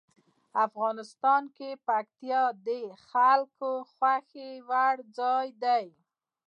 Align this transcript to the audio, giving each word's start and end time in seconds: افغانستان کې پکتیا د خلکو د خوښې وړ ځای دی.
افغانستان 0.65 1.43
کې 1.57 1.69
پکتیا 1.87 2.43
د 2.67 2.69
خلکو 3.09 3.71
د 3.81 3.85
خوښې 3.91 4.51
وړ 4.69 4.95
ځای 5.19 5.47
دی. 5.63 5.85